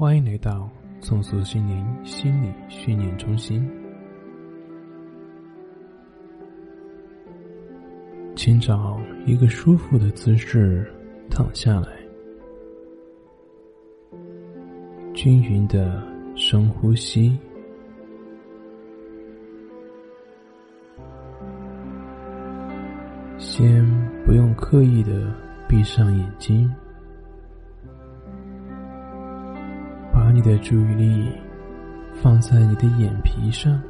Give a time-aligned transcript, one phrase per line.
[0.00, 3.68] 欢迎来到重塑心灵心理训练中心。
[8.36, 10.88] 请找一个舒服的姿势
[11.28, 11.88] 躺下来，
[15.14, 16.00] 均匀的
[16.36, 17.36] 深呼吸。
[23.36, 23.84] 先
[24.24, 25.34] 不用刻意的
[25.68, 26.72] 闭上眼睛。
[30.38, 31.32] 你的注意力
[32.22, 33.82] 放在你的眼皮上，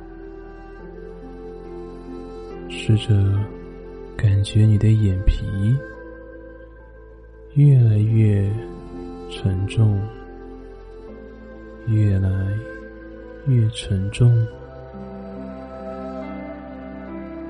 [2.70, 3.39] 试着
[4.16, 5.45] 感觉你的眼皮
[7.53, 8.51] 越来越
[9.30, 10.01] 沉重，
[11.87, 12.30] 越来
[13.47, 14.34] 越沉重。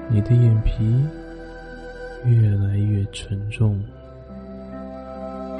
[0.08, 0.92] 你的眼皮
[2.24, 3.80] 越来越沉重，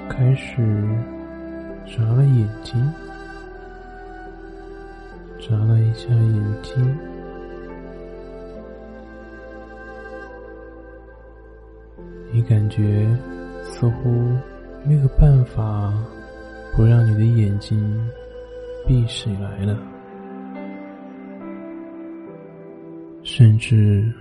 [0.09, 0.57] 开始
[1.87, 2.75] 眨了眼睛。
[5.49, 6.99] 眨了一下眼睛，
[12.31, 13.07] 你感觉
[13.63, 14.11] 似乎
[14.85, 15.91] 没有办法
[16.77, 17.81] 不让你的眼睛
[18.87, 19.79] 闭起来了，
[23.23, 24.13] 甚至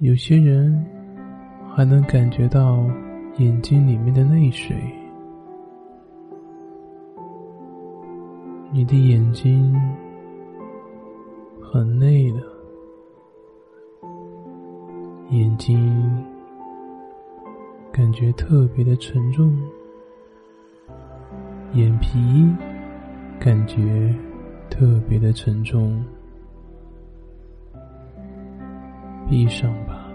[0.00, 0.84] 有些人
[1.72, 2.84] 还能感觉到
[3.36, 4.76] 眼睛里面的泪水。
[8.72, 9.74] 你的眼睛
[11.60, 12.40] 很累了，
[15.30, 16.24] 眼睛
[17.90, 19.52] 感觉特别的沉重，
[21.72, 22.46] 眼皮
[23.40, 24.14] 感觉
[24.70, 26.00] 特别的沉重。
[29.28, 30.08] 闭上吧，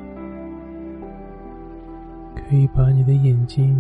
[2.35, 3.77] 可以把你的眼睛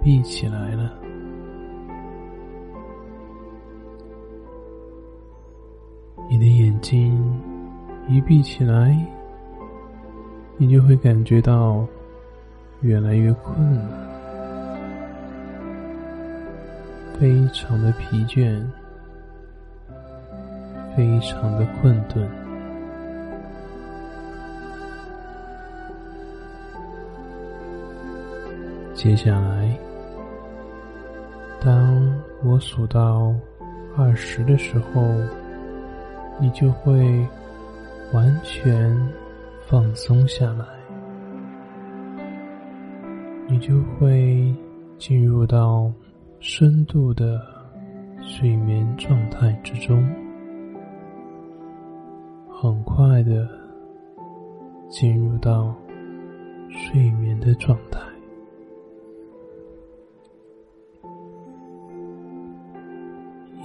[0.00, 0.96] 闭起来了。
[6.28, 7.40] 你的眼睛
[8.08, 8.96] 一闭起来，
[10.56, 11.86] 你就会感觉到
[12.80, 13.82] 越来越困了，
[17.20, 18.64] 非常的疲倦，
[20.96, 22.26] 非常的困顿。
[28.94, 29.76] 接下来，
[31.60, 32.10] 当
[32.42, 33.34] 我数到
[33.98, 35.14] 二十的时候。
[36.40, 37.26] 你就会
[38.12, 38.94] 完全
[39.66, 40.66] 放松下来，
[43.48, 44.52] 你就会
[44.98, 45.92] 进入到
[46.40, 47.40] 深度的
[48.20, 50.04] 睡眠状态之中，
[52.50, 53.48] 很快的
[54.88, 55.72] 进入到
[56.68, 58.00] 睡眠的状态。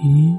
[0.00, 0.37] 一。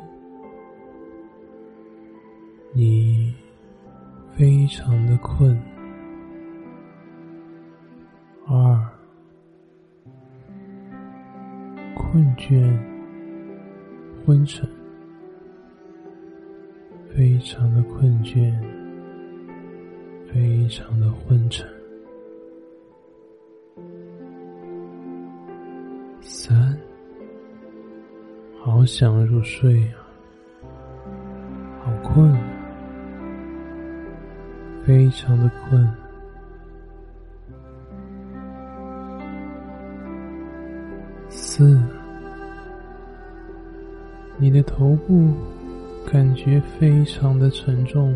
[47.19, 48.15] 常的沉重，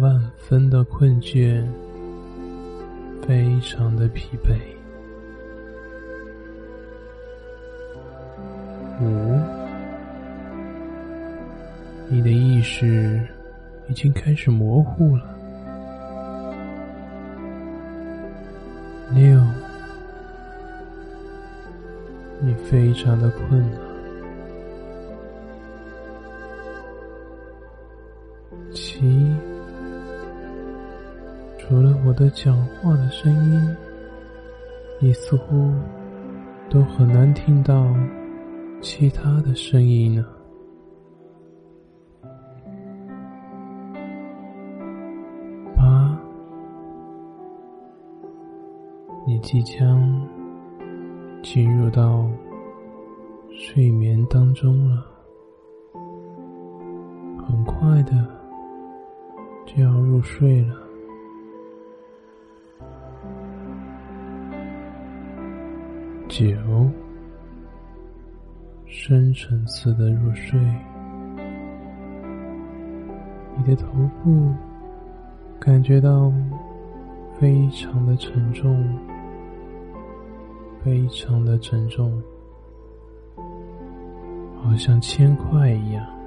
[0.00, 1.64] 万分的困倦，
[3.26, 4.58] 非常的疲惫。
[9.00, 9.40] 五，
[12.08, 13.20] 你的意识。
[13.90, 15.24] 已经开始模糊了。
[19.14, 19.40] 六，
[22.38, 23.87] 你非常的困了。
[32.08, 33.76] 我的讲话的声音，
[34.98, 35.70] 你似乎
[36.70, 37.94] 都很难听到
[38.80, 40.24] 其他的声音呢。
[49.42, 50.28] 即将
[51.42, 52.28] 进入到
[53.50, 55.04] 睡眠当中了，
[57.46, 58.12] 很快的
[59.64, 60.87] 就要入睡了。
[66.38, 66.54] 九，
[68.86, 70.56] 深层次的入睡，
[73.56, 73.88] 你的头
[74.22, 74.54] 部
[75.58, 76.32] 感觉到
[77.40, 78.96] 非常的沉重，
[80.84, 82.22] 非常的沉重，
[84.62, 86.17] 好像铅块一样。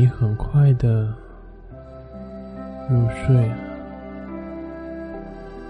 [0.00, 1.14] 你很快的。
[2.88, 3.52] 入睡，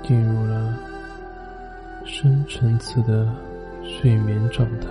[0.05, 0.73] 进入了
[2.05, 3.29] 深层次的
[3.82, 4.88] 睡眠状态。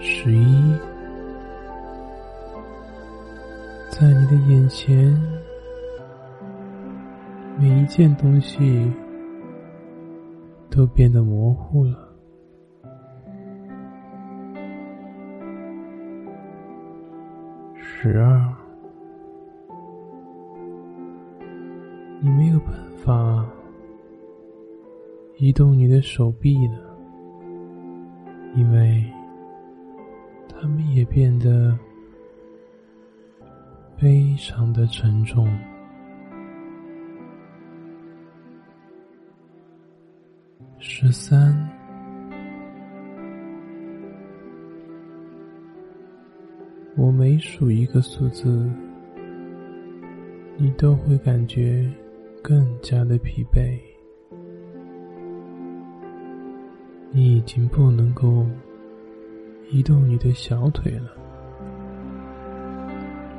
[0.00, 0.74] 十一，
[3.88, 5.16] 在你的眼前，
[7.56, 8.92] 每一件东西
[10.68, 12.09] 都变得模糊了。
[18.02, 18.56] 十二，
[22.18, 22.72] 你没有办
[23.04, 23.46] 法
[25.36, 26.96] 移动你的手臂了，
[28.56, 29.04] 因为
[30.48, 31.78] 它们也变得
[33.98, 35.46] 非常的沉重。
[40.78, 41.54] 十三。
[47.00, 48.70] 我每数一个数字，
[50.58, 51.90] 你都会感觉
[52.42, 53.80] 更加的疲惫。
[57.10, 58.46] 你已经不能够
[59.70, 61.10] 移动你的小腿了，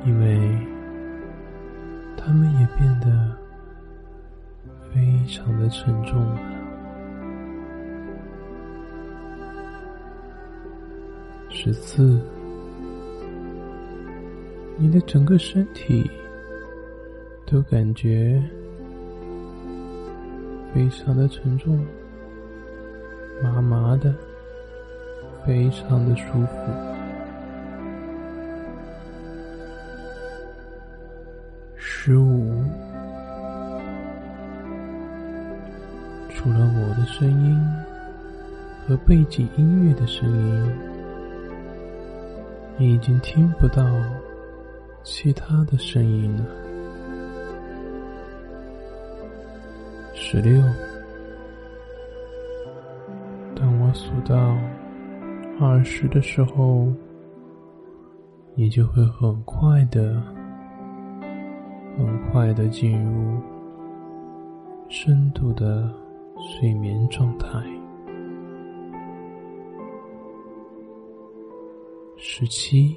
[0.04, 0.40] 因为
[2.16, 3.38] 它们也变得
[4.92, 6.40] 非常的沉重了。
[11.48, 12.20] 十四。
[14.82, 16.10] 你的整个身体
[17.46, 18.42] 都感觉
[20.74, 21.78] 非常的沉重，
[23.40, 24.12] 麻麻的，
[25.46, 26.56] 非常的舒服。
[31.76, 32.52] 十五，
[36.28, 37.56] 除了我的声音
[38.84, 40.72] 和背景音乐的声音，
[42.76, 43.84] 你已经听不到。
[45.04, 46.46] 其他的声音呢？
[50.14, 50.62] 十六。
[53.54, 54.56] 当我数到
[55.60, 56.86] 二十的时候，
[58.54, 60.22] 你就会很快的、
[61.98, 63.40] 很快的进入
[64.88, 65.92] 深度的
[66.38, 67.48] 睡眠状态。
[72.16, 72.96] 十七。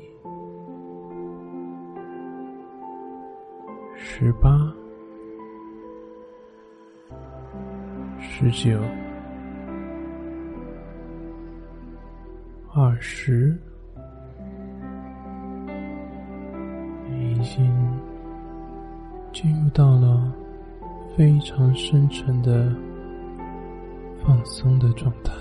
[4.18, 4.74] 十八、
[8.18, 8.80] 十九、
[12.74, 13.60] 二十，
[17.12, 17.70] 已经
[19.34, 20.32] 进入到了
[21.18, 22.74] 非常深沉的
[24.24, 25.34] 放松的状态，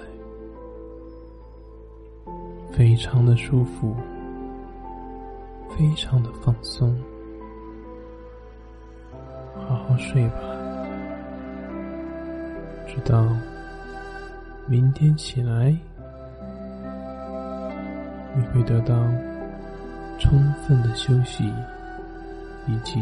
[2.73, 3.95] 非常的舒服，
[5.69, 6.93] 非常的放松。
[9.87, 10.41] 好睡吧，
[12.87, 13.29] 直到
[14.67, 15.77] 明天起来，
[18.35, 18.95] 你会得到
[20.19, 21.53] 充分的休息
[22.67, 23.01] 以及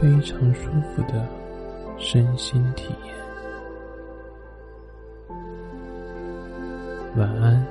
[0.00, 1.26] 非常舒服的
[1.98, 3.14] 身心体验。
[7.16, 7.63] 晚安。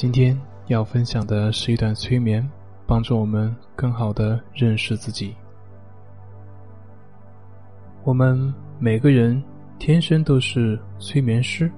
[0.00, 0.34] 今天
[0.68, 2.42] 要分享的是一段催眠，
[2.86, 5.36] 帮助我们更好的认识自己。
[8.02, 9.44] 我们每个人
[9.78, 11.70] 天生都是催眠师。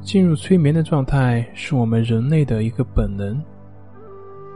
[0.00, 3.38] 进入催眠的状态是我们人类的一个本能。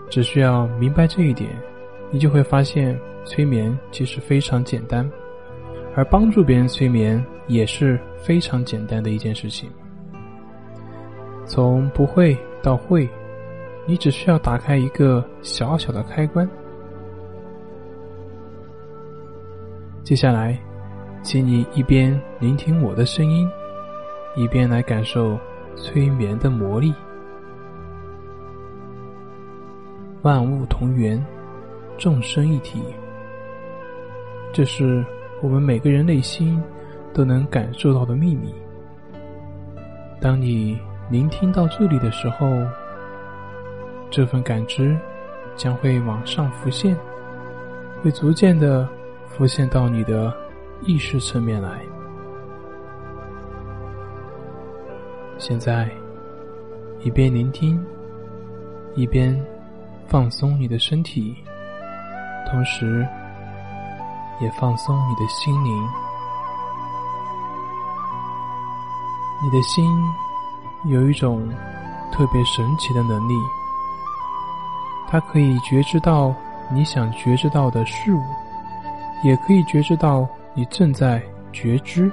[0.09, 1.51] 只需要明白这一点，
[2.11, 5.07] 你就会发现催眠其实非常简单，
[5.95, 9.69] 而帮助别人催眠也是非常简单的一件事情。
[11.47, 13.09] 从不会到会，
[13.87, 16.49] 你只需要打开一个小小的开关。
[20.03, 20.59] 接下来，
[21.23, 23.49] 请你一边聆听我的声音，
[24.35, 25.39] 一边来感受
[25.77, 26.93] 催眠的魔力。
[30.23, 31.25] 万物同源，
[31.97, 32.83] 众生一体，
[34.53, 35.05] 这是
[35.41, 36.61] 我们每个人内心
[37.15, 38.53] 都能感受到的秘密。
[40.21, 40.77] 当你。
[41.09, 42.49] 聆听到这里的时候，
[44.11, 44.99] 这份感知
[45.55, 46.97] 将会往上浮现，
[48.03, 48.89] 会逐渐的
[49.29, 50.37] 浮现到你的
[50.83, 51.81] 意识层面来。
[55.39, 55.89] 现在，
[56.99, 57.81] 一边聆听，
[58.97, 59.41] 一边
[60.09, 61.37] 放松你的身体，
[62.51, 63.07] 同时
[64.41, 65.89] 也放松你的心灵，
[69.45, 69.87] 你的心。
[70.85, 71.49] 有一种
[72.13, 73.35] 特别神奇的能力，
[75.09, 76.35] 它可以觉知到
[76.73, 78.21] 你想觉知到的事物，
[79.25, 81.21] 也可以觉知到你正在
[81.53, 82.11] 觉知。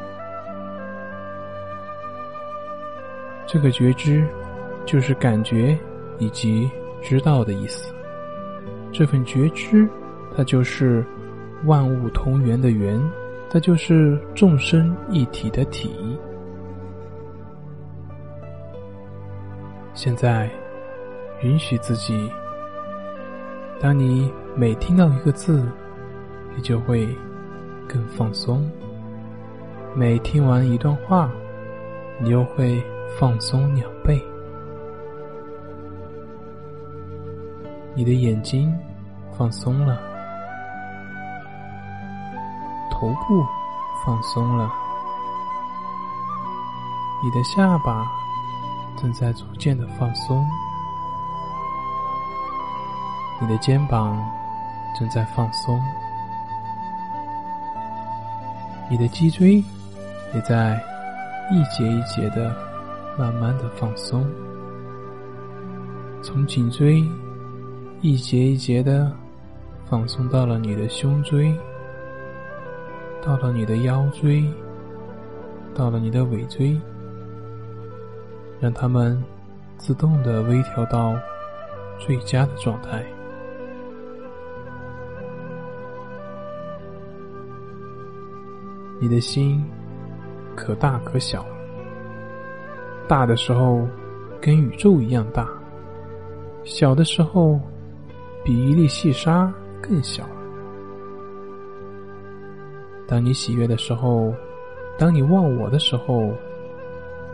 [3.45, 4.27] 这个觉知
[4.85, 5.77] 就是感觉
[6.17, 6.69] 以及
[7.03, 7.93] 知道的意思。
[8.91, 9.87] 这份觉知，
[10.35, 11.05] 它就是
[11.65, 12.99] 万物同源的源，
[13.49, 16.12] 它就是众生一体的体。
[20.03, 20.49] 现在，
[21.43, 22.29] 允许自己。
[23.79, 25.65] 当你每听到一个字，
[26.57, 27.07] 你就会
[27.87, 28.69] 更放松；
[29.95, 31.31] 每听完一段话，
[32.19, 32.83] 你又会
[33.17, 34.21] 放松两倍。
[37.95, 38.77] 你的眼睛
[39.31, 39.97] 放松了，
[42.91, 43.41] 头部
[44.05, 44.69] 放松了，
[47.23, 48.05] 你的下巴。
[49.03, 50.47] 正在逐渐的放松，
[53.41, 54.17] 你的肩膀
[54.97, 55.77] 正在放松，
[58.89, 59.61] 你的脊椎
[60.33, 60.81] 也在
[61.51, 62.55] 一节一节的
[63.19, 64.25] 慢慢的放松，
[66.23, 67.03] 从颈椎
[67.99, 69.11] 一节一节的
[69.85, 71.53] 放松到了你的胸椎，
[73.21, 74.49] 到了你的腰椎，
[75.75, 76.79] 到了你的尾椎，
[78.63, 79.21] 让它们
[79.77, 81.19] 自动的微调到
[81.99, 83.03] 最佳的状态。
[89.01, 89.61] 你的心
[90.55, 91.45] 可大可小，
[93.05, 93.85] 大的时候
[94.39, 95.45] 跟宇宙一样大，
[96.63, 97.59] 小的时候
[98.45, 100.23] 比一粒细沙更小。
[103.05, 104.33] 当你喜悦的时候，
[104.97, 106.31] 当你忘我的时候，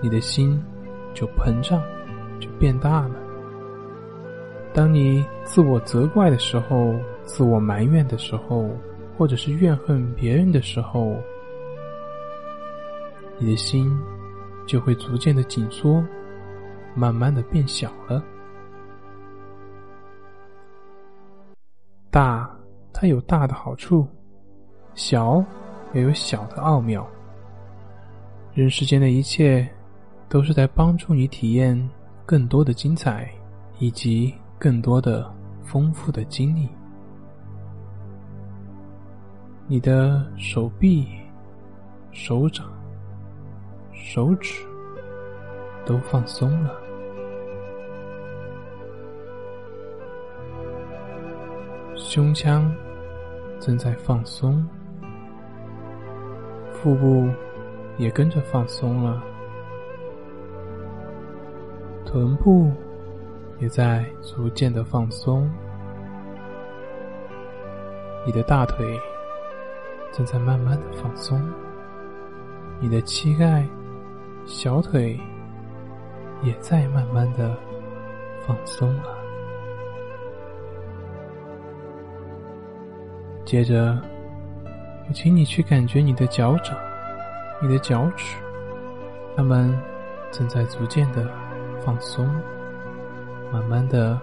[0.01, 0.59] 你的心
[1.13, 1.81] 就膨胀，
[2.39, 3.15] 就变大了。
[4.73, 6.93] 当你自我责怪的时候，
[7.23, 8.69] 自我埋怨的时候，
[9.17, 11.15] 或者是怨恨别人的时候，
[13.37, 13.91] 你的心
[14.67, 16.03] 就会逐渐的紧缩，
[16.95, 18.23] 慢慢的变小了。
[22.11, 22.49] 大，
[22.93, 24.05] 它有大的好处；
[24.93, 25.43] 小，
[25.93, 27.07] 也有小的奥妙。
[28.53, 29.67] 人世间的一切，
[30.29, 31.89] 都是在帮助你体验
[32.25, 33.29] 更多的精彩，
[33.79, 35.29] 以及更多的
[35.63, 36.69] 丰富的经历。
[39.67, 41.07] 你的手臂、
[42.11, 42.65] 手掌。
[43.91, 44.65] 手指
[45.85, 46.73] 都放松了，
[51.95, 52.73] 胸腔
[53.59, 54.65] 正在放松，
[56.71, 57.29] 腹部
[57.97, 59.21] 也跟着放松了，
[62.11, 62.71] 臀部
[63.59, 65.47] 也在逐渐的放松，
[68.25, 68.99] 你的大腿
[70.11, 71.39] 正在慢慢的放松，
[72.79, 73.63] 你的膝盖。
[74.45, 75.19] 小腿
[76.41, 77.55] 也在慢慢的
[78.47, 79.15] 放松了。
[83.45, 83.95] 接着，
[85.07, 86.75] 我请你去感觉你的脚掌、
[87.61, 88.37] 你的脚趾，
[89.35, 89.77] 它们
[90.31, 91.29] 正在逐渐的
[91.85, 92.27] 放松，
[93.51, 94.19] 慢慢的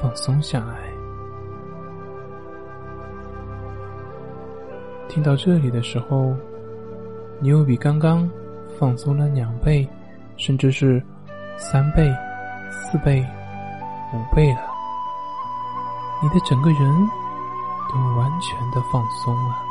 [0.00, 0.90] 放松下来。
[5.08, 6.34] 听到这里的时候，
[7.40, 8.28] 你又比刚刚。
[8.78, 9.86] 放松了两倍，
[10.36, 11.00] 甚至是
[11.56, 12.10] 三倍、
[12.70, 13.24] 四倍、
[14.12, 14.62] 五倍了。
[16.20, 16.80] 你的整个人
[17.90, 19.62] 都完全的放松了。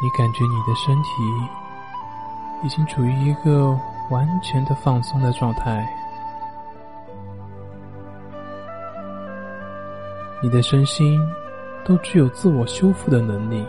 [0.00, 1.10] 你感觉你的身体
[2.64, 3.78] 已经处于一个
[4.10, 5.86] 完全的放松的状态，
[10.42, 11.20] 你的身心
[11.84, 13.64] 都具有自我修复的能力。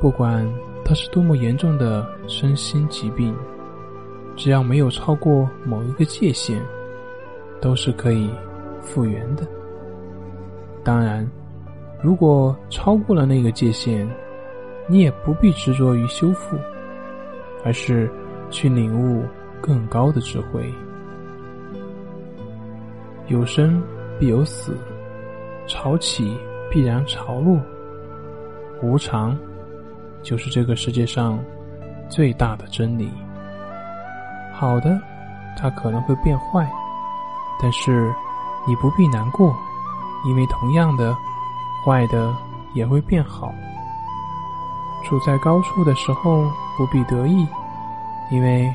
[0.00, 0.46] 不管
[0.84, 3.34] 它是多么严重的身心疾病，
[4.36, 6.60] 只要没有超过某一个界限，
[7.60, 8.28] 都是可以
[8.82, 9.46] 复原的。
[10.82, 11.26] 当然，
[12.02, 14.06] 如果超过了那个界限，
[14.86, 16.58] 你也不必执着于修复，
[17.64, 18.10] 而是
[18.50, 19.24] 去领悟
[19.60, 20.72] 更高的智慧。
[23.28, 23.82] 有生
[24.20, 24.76] 必有死，
[25.66, 26.38] 潮起
[26.70, 27.58] 必然潮落，
[28.82, 29.36] 无常。
[30.22, 31.38] 就是这个世界上
[32.08, 33.10] 最大的真理。
[34.54, 34.98] 好的，
[35.58, 36.66] 它可能会变坏，
[37.60, 38.10] 但是
[38.66, 39.54] 你不必难过，
[40.26, 41.14] 因为同样的，
[41.84, 42.34] 坏的
[42.72, 43.52] 也会变好。
[45.04, 47.46] 处在高处的时候不必得意，
[48.30, 48.72] 因为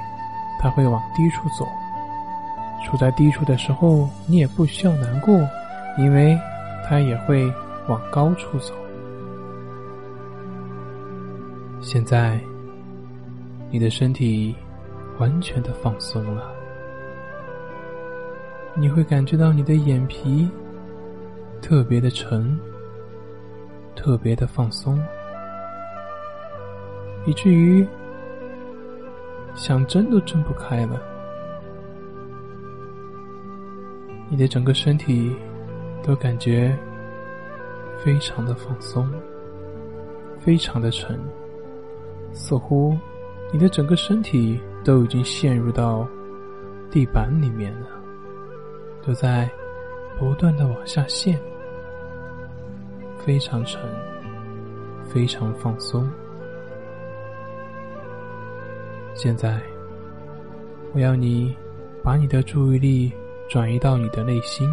[0.59, 1.65] 它会往低处走；
[2.83, 5.35] 处在低处的时候，你也不需要难过，
[5.97, 6.39] 因为
[6.87, 7.51] 它也会
[7.87, 8.73] 往高处走。
[11.81, 12.39] 现在，
[13.71, 14.55] 你的身体
[15.17, 16.43] 完全的放松了。
[18.75, 20.49] 你会感觉到你的眼皮
[21.61, 22.57] 特别的沉，
[23.95, 25.01] 特别的放松，
[27.29, 27.87] 以至于
[29.53, 30.99] 想睁都睁不开了。
[34.27, 35.35] 你的整个身体
[36.01, 36.75] 都感觉
[38.03, 39.07] 非常的放松，
[40.39, 41.19] 非常的沉。
[42.31, 42.97] 似乎
[43.53, 46.07] 你的整个身体都已经陷入到
[46.89, 47.89] 地板里面了，
[49.05, 49.47] 都在
[50.17, 51.39] 不断的往下陷，
[53.19, 53.79] 非常沉，
[55.05, 56.09] 非常放松。
[59.21, 59.61] 现在，
[60.93, 61.53] 我要你
[62.01, 63.13] 把你的注意力
[63.49, 64.65] 转移到你的内心，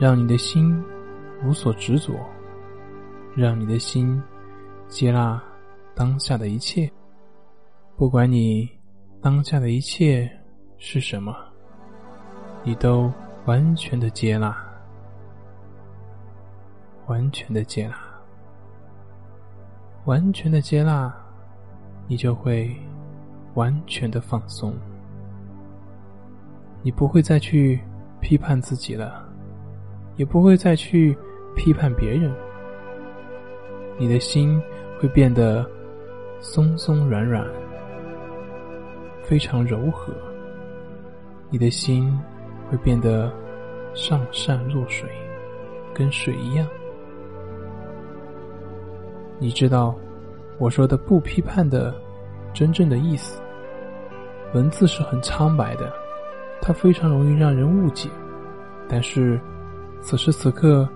[0.00, 0.82] 让你的心
[1.44, 2.14] 无所执着，
[3.36, 4.18] 让你的心。
[4.88, 5.42] 接纳
[5.94, 6.90] 当下的一切，
[7.96, 8.66] 不管你
[9.20, 10.26] 当下的一切
[10.78, 11.36] 是什么，
[12.64, 13.12] 你都
[13.44, 14.56] 完全的接纳，
[17.08, 17.94] 完全的接纳，
[20.06, 21.14] 完全的接纳，
[22.06, 22.74] 你就会
[23.54, 24.74] 完全的放松。
[26.82, 27.80] 你不会再去
[28.20, 29.24] 批判自己了，
[30.16, 31.16] 也不会再去
[31.54, 32.32] 批判别人。
[33.98, 34.60] 你的心
[34.98, 35.68] 会变得
[36.40, 37.46] 松松软软，
[39.22, 40.12] 非常柔和。
[41.50, 42.18] 你的心
[42.70, 43.32] 会变得
[43.94, 45.08] 上善若水，
[45.94, 46.66] 跟水一样。
[49.38, 49.94] 你知道
[50.58, 51.94] 我说的不批判的
[52.52, 53.40] 真正的意思。
[54.54, 55.92] 文字是很苍白的。
[56.64, 58.08] 它非常容易让人误解，
[58.88, 59.40] 但是
[60.00, 60.88] 此时此刻，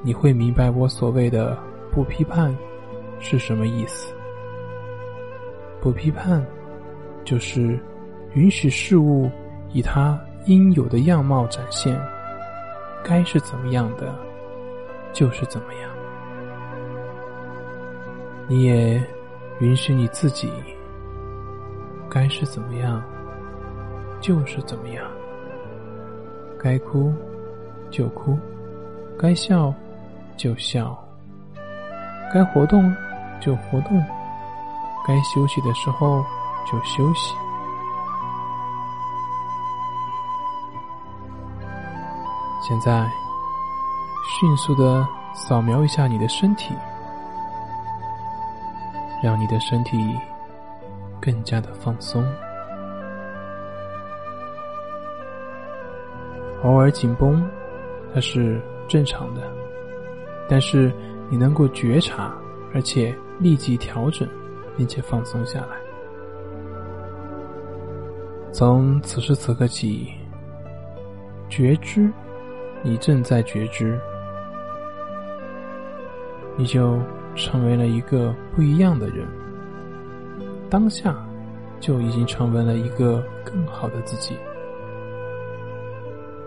[0.00, 1.58] 你会明白我所谓的
[1.90, 2.56] 不批判
[3.18, 4.14] 是什么意思。
[5.80, 6.46] 不批判，
[7.24, 7.76] 就是
[8.34, 9.28] 允许事物
[9.72, 12.00] 以它应有的样貌展现，
[13.02, 14.14] 该是怎么样的，
[15.12, 15.91] 就是怎么样。
[18.48, 19.02] 你也
[19.60, 20.52] 允许你自己，
[22.10, 23.02] 该是怎么样。
[24.20, 25.04] 就是怎么样，
[26.56, 27.12] 该哭
[27.90, 28.38] 就哭，
[29.18, 29.74] 该笑
[30.36, 30.96] 就笑，
[32.32, 32.94] 该活动
[33.40, 34.00] 就活动，
[35.04, 36.24] 该休息的时候
[36.70, 37.34] 就休息。
[42.62, 43.10] 现在，
[44.38, 46.76] 迅速的扫描一下你的身体，
[49.22, 49.96] 让你的身体
[51.20, 52.24] 更加的放松。
[56.64, 57.42] 偶尔紧绷，
[58.14, 59.42] 它是正常的，
[60.48, 60.92] 但是
[61.30, 62.34] 你能够觉察，
[62.74, 64.28] 而且立即调整，
[64.76, 65.76] 并且放松下来。
[68.52, 70.12] 从此时此刻起，
[71.48, 72.12] 觉知，
[72.82, 73.98] 你正在觉知，
[76.56, 77.00] 你就
[77.34, 79.26] 成为了一个不一样的人。
[80.70, 81.14] 当下，
[81.80, 84.36] 就已经成为了一个更好的自己。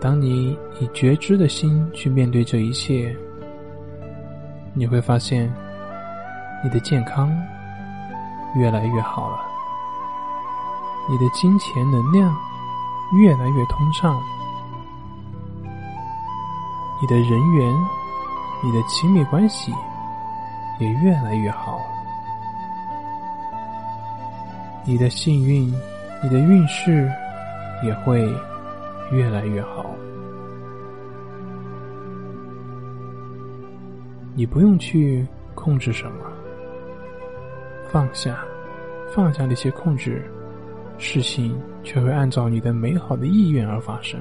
[0.00, 3.16] 当你以觉知的心去面对这一切，
[4.74, 5.52] 你会发现，
[6.62, 7.34] 你的健康
[8.56, 9.40] 越来越好了，
[11.08, 12.34] 你的金钱能量
[13.20, 14.20] 越来越通畅，
[17.00, 17.74] 你的人缘、
[18.62, 19.72] 你的亲密关系
[20.78, 21.80] 也越来越好，
[24.84, 25.66] 你的幸运、
[26.22, 27.10] 你的运势
[27.82, 28.28] 也会。
[29.12, 29.88] 越来越好，
[34.34, 36.26] 你不用去控制什么，
[37.88, 38.44] 放下，
[39.14, 40.28] 放下那些控制，
[40.98, 44.20] 事情却会按照你的美好的意愿而发生。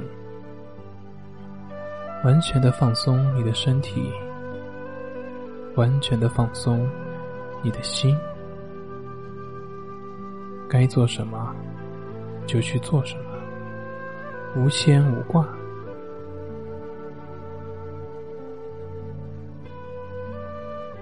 [2.23, 4.11] 完全的放松你的身体，
[5.75, 6.87] 完全的放松
[7.61, 8.15] 你的心，
[10.69, 11.53] 该做什么
[12.45, 13.21] 就去做什么。
[14.55, 15.45] 无牵无挂，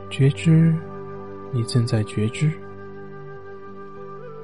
[0.09, 0.73] 觉知，
[1.51, 2.51] 你正在觉知。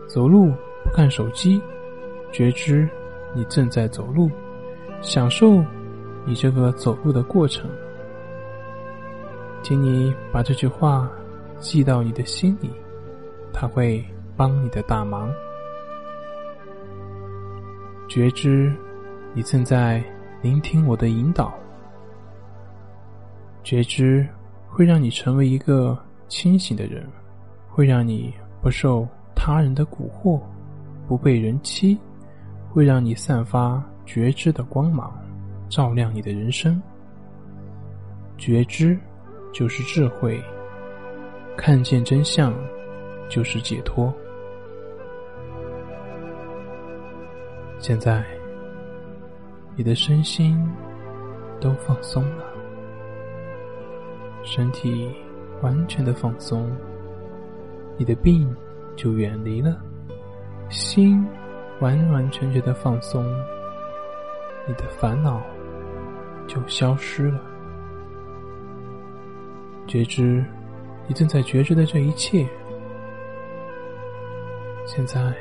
[0.07, 0.51] 走路
[0.83, 1.59] 不看手机，
[2.31, 2.87] 觉知
[3.33, 4.29] 你正在走路，
[5.01, 5.63] 享受
[6.25, 7.67] 你这个走路的过程。
[9.61, 11.09] 请你把这句话
[11.59, 12.69] 记到你的心里，
[13.53, 14.03] 它会
[14.35, 15.31] 帮你的大忙。
[18.07, 18.73] 觉知。
[19.31, 20.03] 你正在
[20.41, 21.53] 聆听我的引导，
[23.63, 24.27] 觉知
[24.67, 25.95] 会让你成为一个
[26.27, 27.07] 清醒的人，
[27.69, 30.41] 会让你不受他人的蛊惑，
[31.07, 31.95] 不被人欺，
[32.71, 35.13] 会让你散发觉知的光芒，
[35.69, 36.81] 照亮你的人生。
[38.35, 38.99] 觉知
[39.51, 40.43] 就是智慧，
[41.57, 42.53] 看见真相
[43.27, 44.13] 就是解脱。
[47.79, 48.23] 现在。
[49.75, 50.61] 你的身心
[51.61, 52.43] 都放松了，
[54.43, 55.09] 身体
[55.61, 56.69] 完全的放松，
[57.95, 58.53] 你的病
[58.97, 59.71] 就远离了；
[60.69, 61.25] 心
[61.79, 63.23] 完完全全的放松，
[64.67, 65.41] 你的烦恼
[66.45, 67.39] 就消失了。
[69.89, 70.45] 觉知
[71.07, 72.47] 你正在觉知的这一切，
[74.85, 75.33] 现在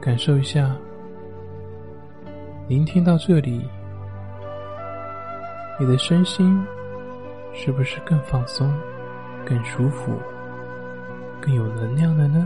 [0.00, 0.76] 感受一下。
[2.66, 3.64] 聆听到这里，
[5.78, 6.60] 你的身心
[7.52, 8.74] 是不是更放松、
[9.46, 10.18] 更舒服、
[11.40, 12.44] 更有能量了呢？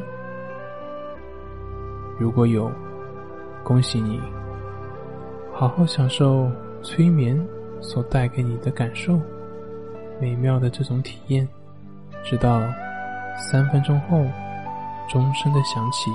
[2.18, 2.70] 如果有，
[3.64, 4.20] 恭喜你，
[5.50, 6.50] 好好享受
[6.82, 7.42] 催眠
[7.80, 9.18] 所带给你的感受，
[10.20, 11.48] 美妙的这种体验，
[12.24, 12.60] 直到
[13.36, 14.24] 三分钟后
[15.08, 16.10] 钟声的响起。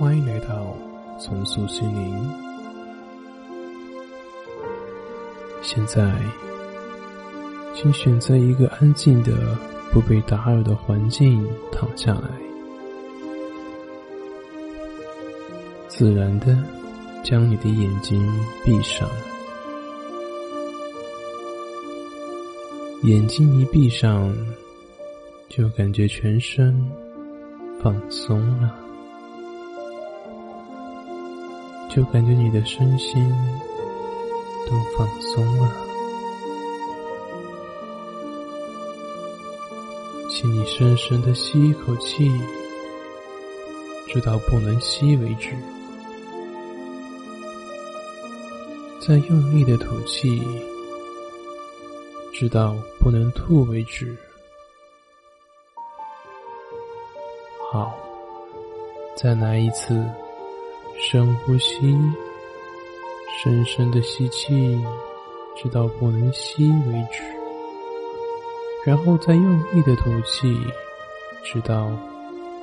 [0.00, 0.74] 欢迎来到
[1.20, 2.26] 重塑心灵。
[5.60, 6.10] 现在，
[7.74, 9.54] 请选择一个安静的、
[9.92, 12.30] 不被打扰的环境躺下来，
[15.86, 16.56] 自然的
[17.22, 18.26] 将你的眼睛
[18.64, 19.06] 闭上。
[23.02, 24.34] 眼睛一闭上，
[25.50, 26.90] 就感觉全身
[27.82, 28.79] 放松了。
[31.90, 33.28] 就感觉你的身心
[34.68, 35.74] 都放松了，
[40.30, 42.30] 请你深深的吸一口气，
[44.06, 45.56] 直到不能吸为止，
[49.04, 50.40] 再用力的吐气，
[52.32, 54.16] 直到不能吐为止。
[57.72, 57.92] 好，
[59.16, 60.00] 再来一次。
[61.02, 61.98] 深呼吸，
[63.42, 64.78] 深深的吸气，
[65.56, 67.22] 直到不能吸为止，
[68.84, 70.54] 然后再用力的吐气，
[71.42, 71.90] 直到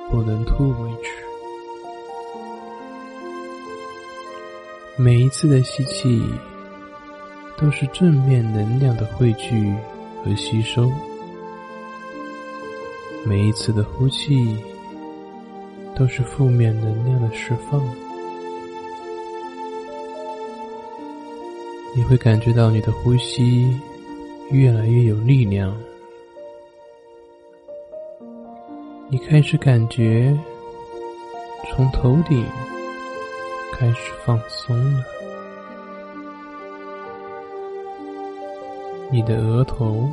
[0.08, 1.10] 不能吐为止。
[4.96, 6.24] 每一次的吸气
[7.56, 9.74] 都是正面能量的汇聚
[10.24, 10.90] 和吸收，
[13.26, 14.56] 每一次的呼气
[15.96, 17.82] 都是负面能量的释放。
[21.94, 23.76] 你会感觉到你的呼吸
[24.50, 25.76] 越来越有力量，
[29.08, 30.36] 你开始感觉
[31.70, 32.46] 从头顶
[33.72, 35.04] 开始放松了，
[39.10, 40.08] 你的额头、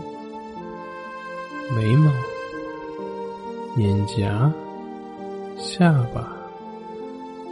[1.75, 2.11] 眉毛、
[3.75, 4.51] 脸颊、
[5.57, 6.35] 下巴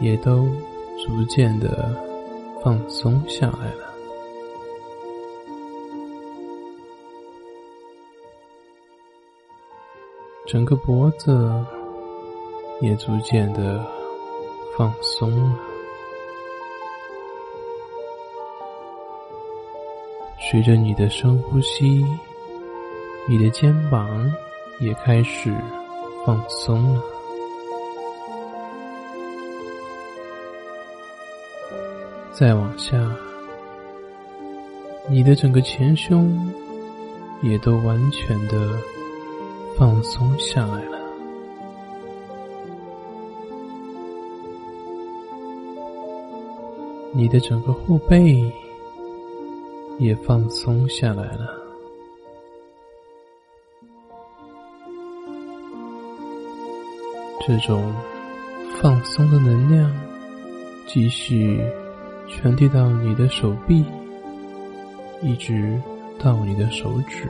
[0.00, 0.48] 也都
[1.06, 1.94] 逐渐的
[2.62, 3.83] 放松下来了。
[10.54, 11.52] 整个脖子
[12.80, 13.84] 也逐渐的
[14.78, 15.58] 放松了，
[20.38, 22.06] 随着你的深呼吸，
[23.28, 24.32] 你的肩膀
[24.78, 25.52] 也开始
[26.24, 27.02] 放松了。
[32.30, 32.96] 再往下，
[35.10, 36.48] 你的整个前胸
[37.42, 38.78] 也都完全的。
[39.76, 40.98] 放松下来了，
[47.12, 48.52] 你的整个后背
[49.98, 51.60] 也放松下来了。
[57.46, 57.92] 这种
[58.80, 59.92] 放松的能量
[60.86, 61.60] 继续
[62.28, 63.84] 传递到你的手臂，
[65.20, 65.78] 一直
[66.18, 67.28] 到你的手指。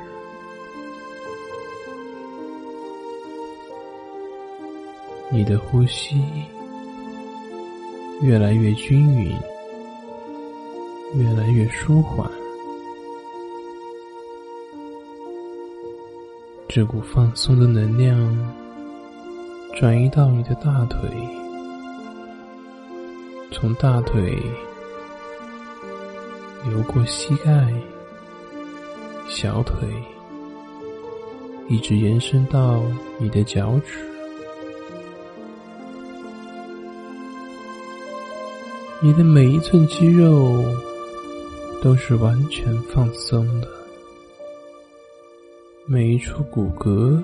[5.35, 6.23] 你的呼吸
[8.23, 9.37] 越来越均匀，
[11.17, 12.31] 越来越舒缓。
[16.69, 18.17] 这股放松的能量
[19.75, 21.11] 转移到你的大腿，
[23.51, 24.41] 从大腿
[26.65, 27.75] 流过膝盖、
[29.29, 29.89] 小腿，
[31.69, 32.81] 一直延伸到
[33.19, 34.14] 你的脚趾。
[39.05, 40.65] 你的每一寸肌肉
[41.83, 43.69] 都是完全放松的，
[45.85, 47.23] 每一处骨骼、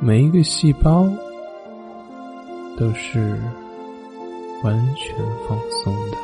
[0.00, 1.06] 每一个细胞
[2.78, 3.38] 都是
[4.62, 5.14] 完全
[5.46, 6.16] 放松的。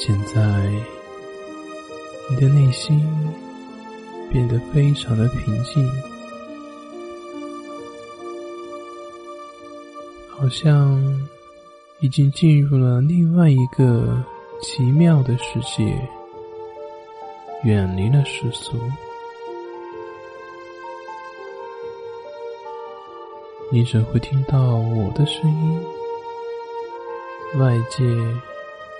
[0.00, 0.72] 现在，
[2.30, 3.06] 你的内心
[4.32, 5.86] 变得非常的平静。
[10.44, 11.00] 好像
[12.00, 14.22] 已经进入了另外一个
[14.60, 16.06] 奇妙的世界，
[17.62, 18.78] 远离了世俗。
[23.72, 25.80] 你只会听到我的声音，
[27.58, 28.04] 外界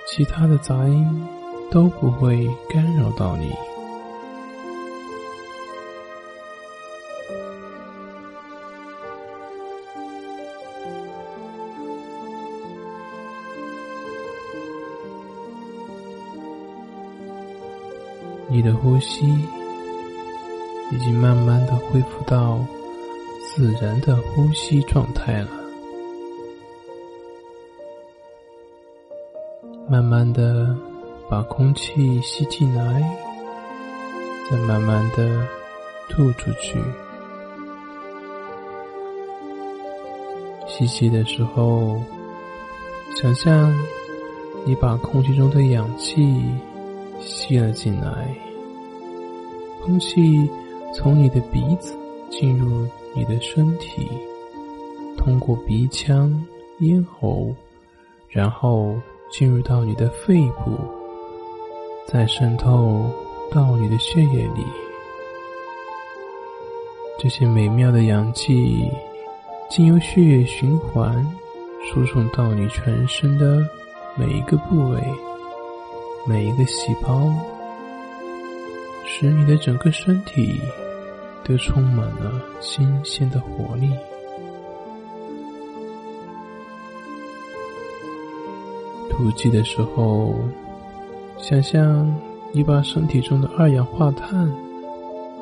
[0.07, 1.29] 其他的杂音
[1.71, 3.55] 都不会干扰到你。
[18.55, 19.27] 你的呼吸
[20.93, 22.65] 已经慢慢的恢复到
[23.43, 25.49] 自然的呼吸状态了，
[29.91, 30.73] 慢慢的
[31.29, 33.03] 把空气吸进来，
[34.49, 35.45] 再慢慢的
[36.09, 36.79] 吐出去。
[40.69, 42.01] 吸气的时候，
[43.17, 43.77] 想象
[44.65, 46.41] 你把空气中的氧气
[47.21, 48.33] 吸了进来。
[49.85, 50.49] 空气
[50.95, 51.95] 从你的鼻子
[52.31, 54.09] 进入你的身体，
[55.19, 56.33] 通过鼻腔、
[56.79, 57.55] 咽喉，
[58.31, 58.95] 然后
[59.31, 60.79] 进入到你的肺部，
[62.07, 63.11] 再渗透
[63.53, 64.65] 到你的血液里。
[67.19, 68.91] 这些美妙的氧气
[69.69, 71.15] 经由血液循环，
[71.83, 73.63] 输送到你全身的
[74.17, 74.99] 每一个部位、
[76.27, 77.31] 每一个细胞。
[79.17, 80.61] 使你的整个身体
[81.45, 83.89] 都充满了新鲜的活力。
[89.09, 90.35] 吐气的时候，
[91.39, 92.13] 想象
[92.51, 94.53] 你把身体中的二氧化碳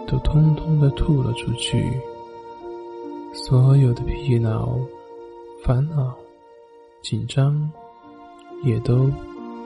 [0.07, 1.99] 都通通的吐了出去，
[3.33, 4.77] 所有的疲劳、
[5.65, 6.15] 烦恼、
[7.01, 7.71] 紧张
[8.65, 9.11] 也都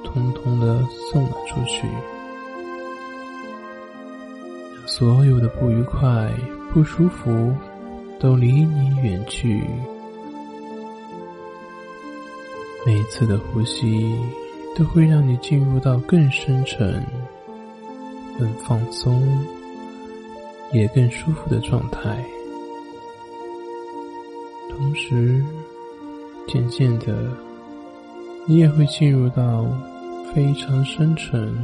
[0.04, 0.80] 通通的
[1.10, 1.88] 送了出去。
[4.98, 6.32] 所有的不愉快、
[6.72, 7.54] 不舒服
[8.18, 9.62] 都离你远去。
[12.86, 14.18] 每一次的呼吸
[14.74, 17.04] 都会让你进入到更深沉、
[18.38, 19.22] 更放松、
[20.72, 22.24] 也更舒服的状态。
[24.70, 25.44] 同时，
[26.48, 27.14] 渐渐的，
[28.46, 29.66] 你也会进入到
[30.32, 31.54] 非常深沉、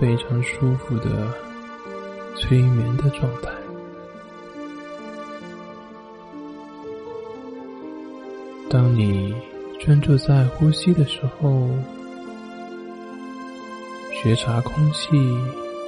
[0.00, 1.47] 非常舒服的。
[2.40, 3.50] 催眠的状态。
[8.70, 9.34] 当你
[9.80, 11.68] 专注在呼吸的时候，
[14.22, 15.08] 觉察空气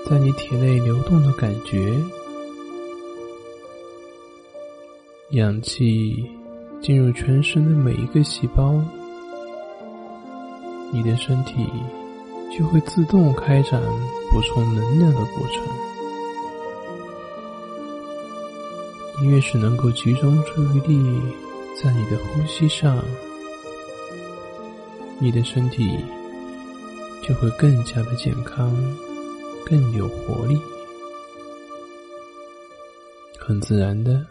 [0.09, 1.95] 在你体内流动的感觉，
[5.31, 6.25] 氧气
[6.81, 8.83] 进入全身的每一个细胞，
[10.91, 11.67] 你的身体
[12.57, 13.81] 就会自动开展
[14.31, 15.90] 补充能量的过程。
[19.21, 21.21] 你越是能够集中注意力
[21.83, 23.05] 在你的呼吸上，
[25.19, 25.99] 你的身体
[27.23, 28.75] 就会更加的健康，
[29.67, 30.59] 更有活力。
[33.39, 34.25] 很自然的，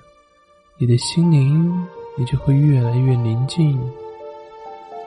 [0.77, 1.87] 你的心灵
[2.17, 3.79] 也就会越来越宁静，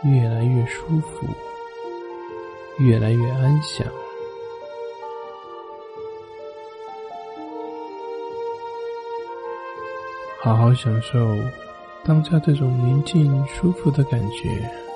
[0.04, 1.26] 越来越舒服，
[2.78, 3.84] 越来越安详。
[10.44, 11.38] 好好享受
[12.02, 14.91] 当下这种宁静、舒服的感觉。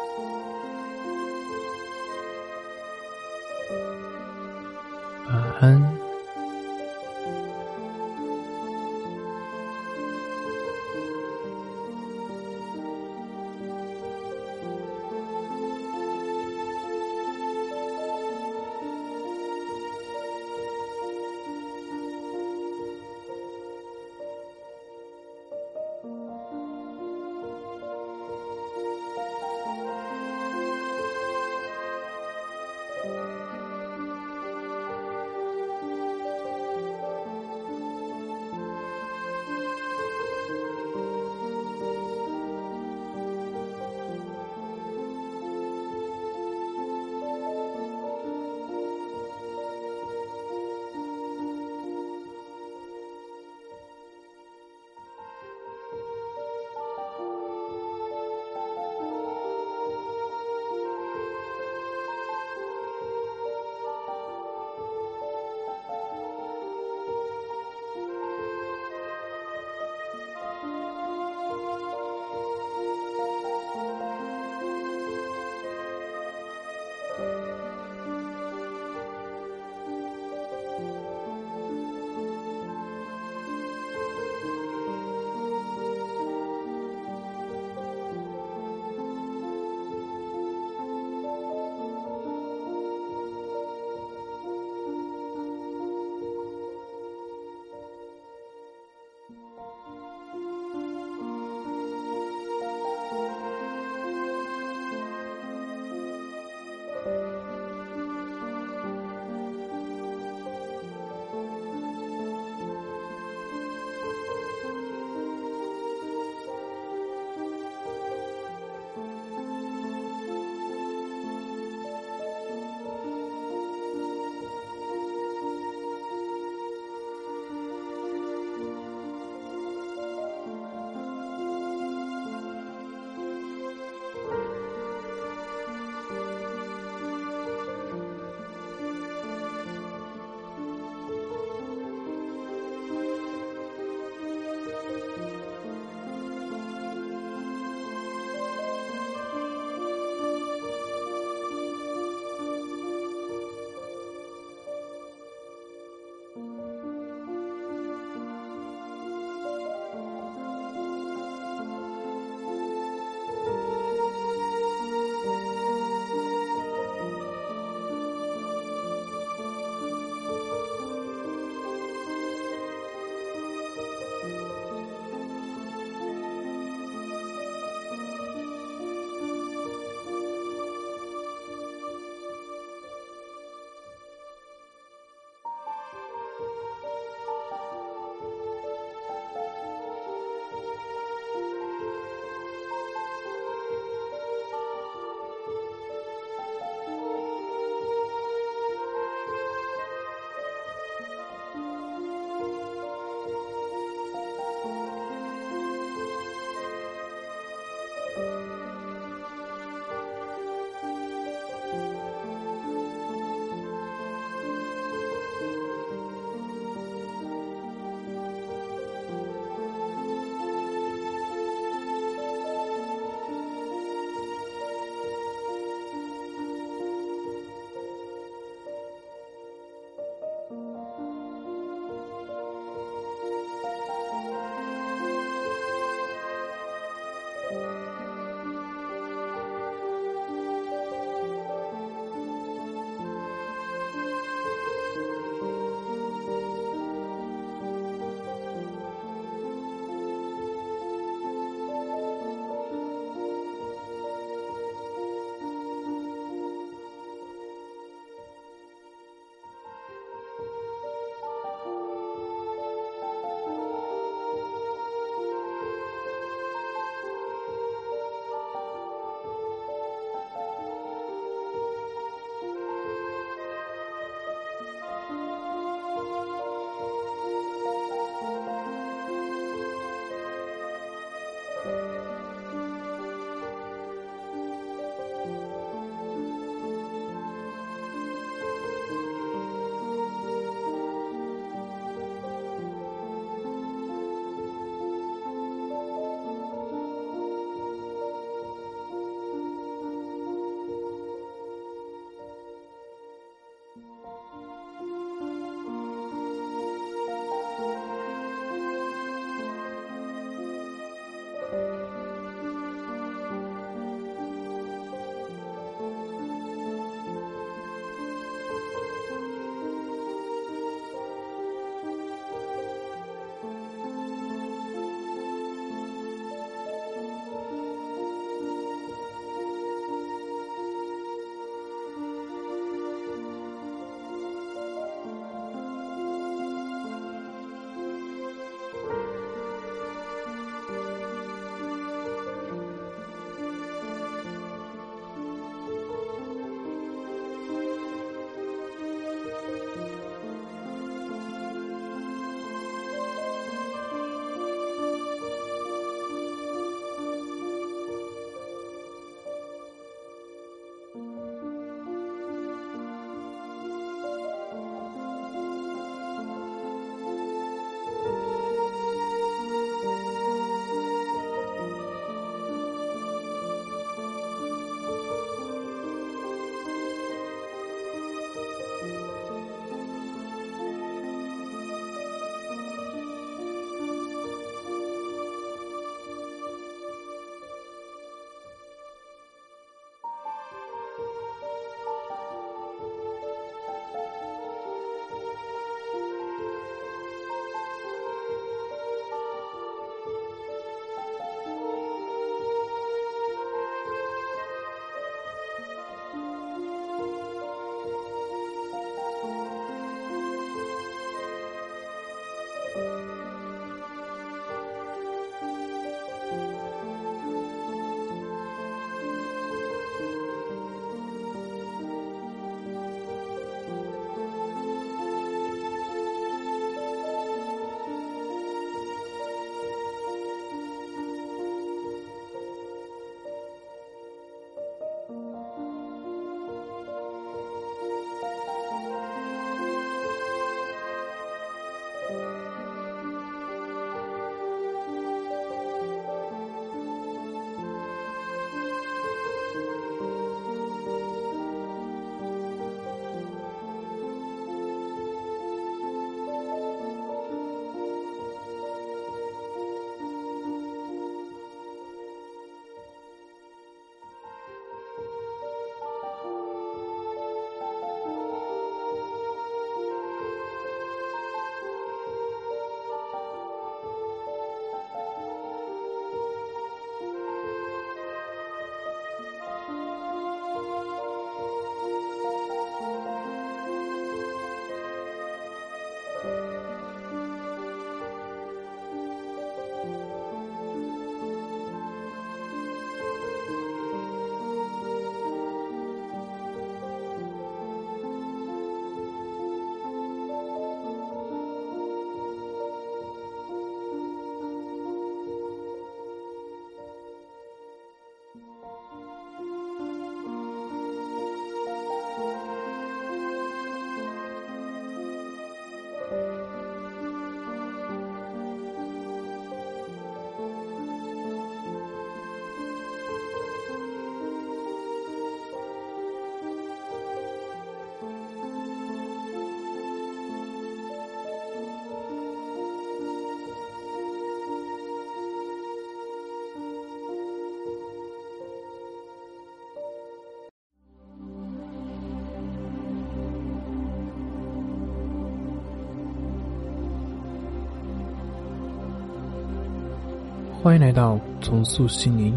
[550.66, 552.36] 欢迎来到重塑心灵。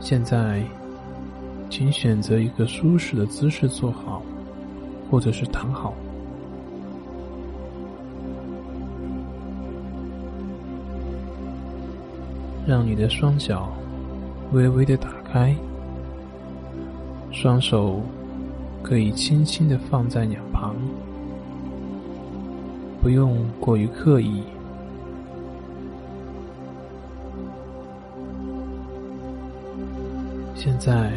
[0.00, 0.62] 现在，
[1.68, 4.22] 请选择一个舒适的姿势坐好，
[5.10, 5.92] 或者是躺好，
[12.66, 13.68] 让你的双脚
[14.52, 15.54] 微微的打开，
[17.32, 18.00] 双手
[18.82, 20.74] 可以轻轻的放在两旁，
[23.02, 24.42] 不用过于刻意。
[30.62, 31.10] 现在，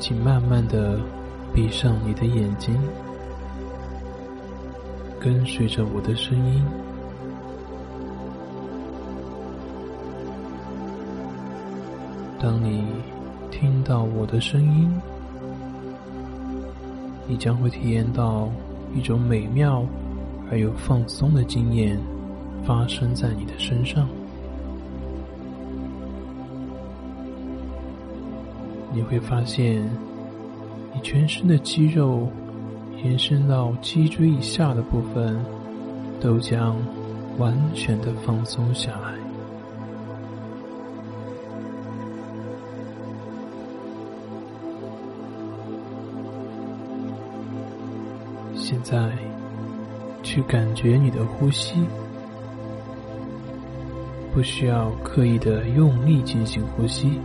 [0.00, 0.98] 请慢慢的
[1.54, 2.76] 闭上你的眼睛，
[5.20, 6.64] 跟随着我的声音。
[12.40, 12.84] 当你
[13.52, 14.92] 听到我的声音，
[17.28, 18.48] 你将会体验到
[18.92, 19.86] 一种美妙
[20.50, 21.96] 而又放松的经验
[22.64, 24.08] 发生在你的身上。
[28.98, 29.80] 你会发现，
[30.92, 32.28] 你全身的肌肉
[33.04, 35.38] 延伸到脊椎以下的部分，
[36.20, 36.76] 都将
[37.38, 39.14] 完全的放松下来。
[48.56, 49.12] 现在，
[50.24, 51.76] 去感觉你的呼吸，
[54.34, 57.20] 不需要刻意的用力进行呼吸。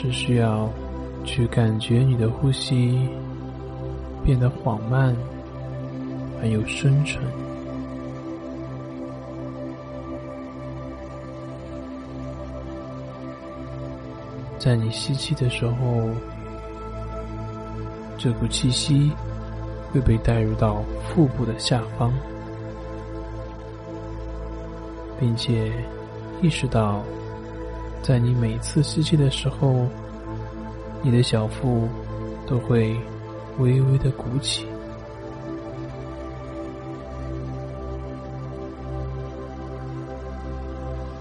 [0.00, 0.70] 只需要
[1.24, 3.08] 去感觉你的呼吸
[4.24, 5.12] 变得缓慢
[6.40, 7.20] 而又深沉，
[14.56, 15.74] 在你吸气的时候，
[18.16, 19.10] 这股气息
[19.92, 22.12] 会被带入到腹部的下方，
[25.18, 25.72] 并且
[26.40, 27.02] 意识到。
[28.02, 29.86] 在你每次吸气的时候，
[31.02, 31.86] 你的小腹
[32.46, 32.96] 都会
[33.58, 34.64] 微微的鼓起；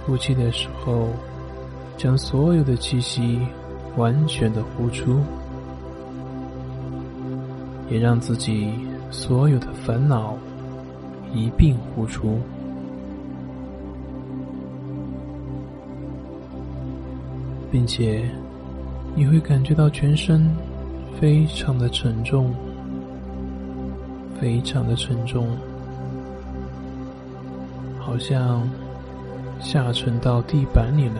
[0.05, 1.09] 呼气的时候，
[1.97, 3.41] 将所有的气息
[3.97, 5.19] 完全的呼出，
[7.89, 8.73] 也让自己
[9.11, 10.37] 所有的烦恼
[11.33, 12.39] 一并呼出。
[17.71, 18.23] 并且，
[19.15, 20.49] 你会感觉到全身
[21.19, 22.53] 非常的沉重，
[24.39, 25.47] 非常的沉重，
[27.99, 28.67] 好像
[29.59, 31.15] 下沉到地板里了。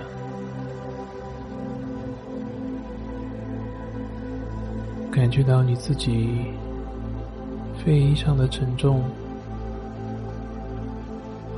[5.12, 6.30] 感觉到你自己
[7.84, 9.02] 非常的沉重，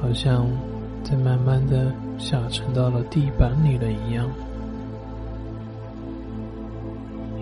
[0.02, 0.48] 好像
[1.04, 4.28] 在慢慢的下沉到了地板里了一样。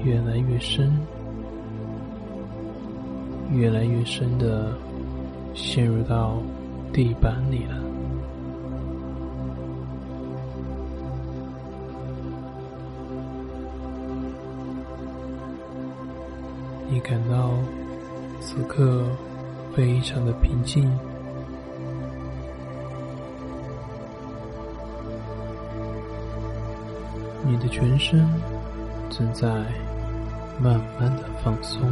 [0.07, 0.89] 越来越深，
[3.51, 4.73] 越来越深的
[5.53, 6.37] 陷入到
[6.93, 7.75] 地板里了。
[16.89, 17.51] 你感到
[18.39, 19.03] 此刻
[19.75, 20.89] 非常的平静，
[27.45, 28.25] 你的全身
[29.09, 29.65] 正在。
[30.59, 31.91] 慢慢的放松，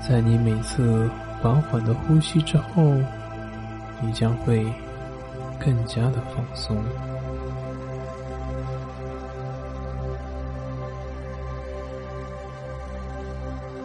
[0.00, 1.08] 在你每次
[1.40, 2.82] 缓缓的呼吸之后，
[4.00, 4.64] 你将会
[5.60, 6.76] 更加的放松。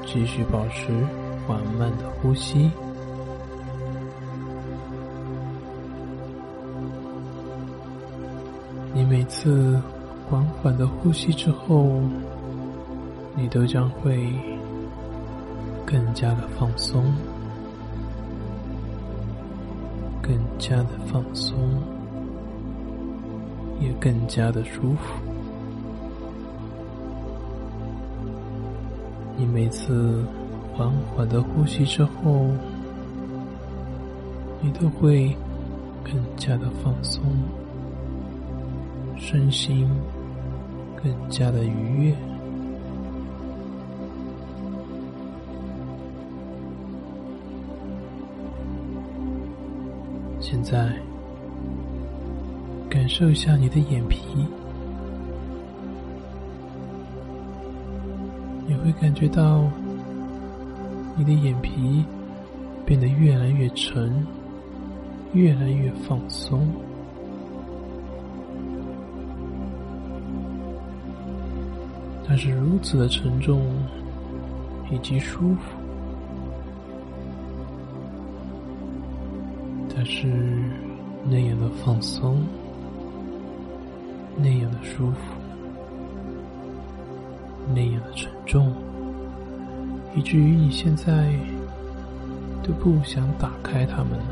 [0.06, 0.88] 继续保持
[1.46, 2.72] 缓慢的呼吸。
[9.42, 9.82] 次
[10.30, 12.02] 缓缓的呼吸之后，
[13.38, 14.28] 你都将会
[15.86, 17.06] 更加的放松，
[20.22, 21.58] 更加的放松，
[23.80, 25.24] 也更加的舒服。
[29.38, 30.22] 你每次
[30.74, 32.46] 缓缓的呼吸之后，
[34.60, 35.34] 你都会
[36.04, 37.24] 更加的放松。
[39.20, 39.88] 身心
[40.96, 42.16] 更加的愉悦。
[50.40, 50.92] 现在，
[52.90, 54.20] 感受一下你的眼皮，
[58.66, 59.70] 你会感觉到
[61.16, 62.04] 你的眼皮
[62.84, 64.26] 变得越来越沉，
[65.34, 66.68] 越来越放松。
[72.30, 73.60] 它是如此的沉重
[74.92, 75.62] 以及舒服，
[79.90, 80.28] 它是
[81.28, 82.44] 那样的放松，
[84.38, 85.18] 那样的舒服，
[87.74, 88.72] 那样的沉重，
[90.16, 91.34] 以至于你现在
[92.62, 94.26] 都不想打开它们了。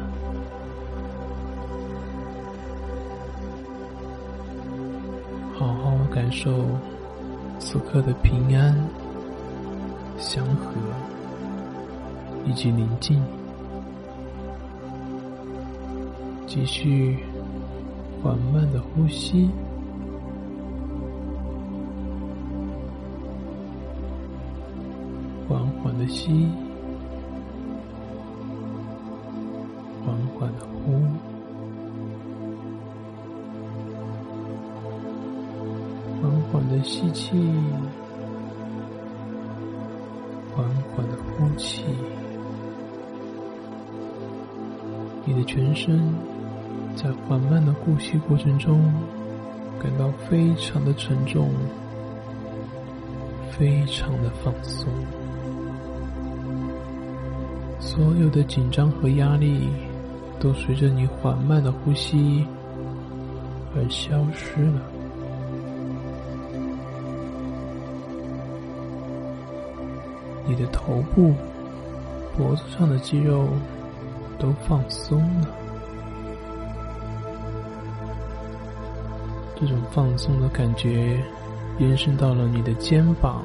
[5.55, 6.63] 好好感受。
[7.69, 8.73] 此刻的平安、
[10.17, 10.71] 祥和
[12.45, 13.21] 以及宁静，
[16.45, 17.17] 继续
[18.23, 19.49] 缓慢的呼吸，
[25.49, 26.47] 缓缓的吸，
[45.87, 46.13] 的全身
[46.95, 48.91] 在缓慢的呼吸过程中，
[49.81, 51.49] 感到非常的沉重，
[53.51, 54.89] 非常的放松。
[57.79, 59.69] 所有的紧张和压力，
[60.39, 62.45] 都随着你缓慢的呼吸
[63.75, 64.81] 而消失了。
[70.45, 71.33] 你的头部、
[72.35, 73.47] 脖子上的肌肉
[74.39, 75.47] 都放松了，
[79.59, 81.19] 这种放松的感觉
[81.79, 83.43] 延伸到了你的肩膀、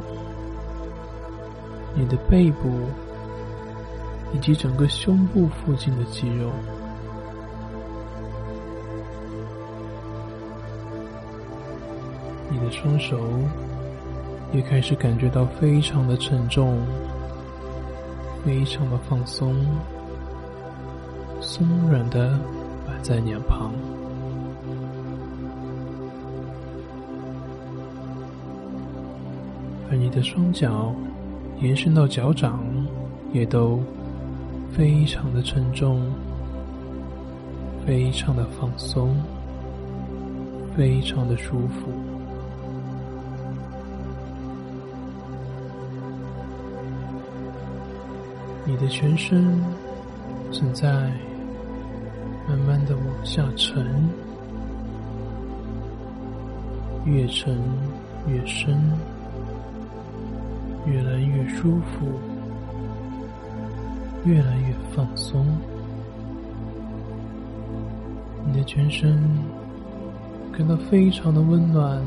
[1.95, 2.71] 你的背部
[4.35, 6.51] 以及整个胸部附近的肌肉，
[12.51, 13.19] 你的双手。
[14.55, 16.79] 也开始感觉到非常的沉重，
[18.45, 19.57] 非常的放松，
[21.41, 22.39] 松软的
[22.87, 23.73] 摆在脸旁，
[30.15, 30.95] 你的双脚
[31.63, 32.61] 延伸到脚掌，
[33.33, 33.81] 也都
[34.71, 36.03] 非常的沉重，
[37.87, 39.17] 非常的放松，
[40.77, 41.89] 非常的舒服。
[48.67, 49.59] 你的全身
[50.51, 51.11] 正在
[52.47, 53.83] 慢慢的往下沉，
[57.07, 57.59] 越沉
[58.27, 58.79] 越深，
[60.87, 62.19] 越来越舒服，
[64.25, 65.47] 越来越放松。
[68.45, 69.19] 你的全身
[70.53, 72.03] 感到非常的温暖，